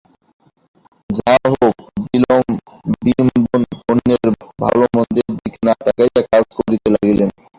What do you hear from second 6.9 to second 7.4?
লাগিলেন।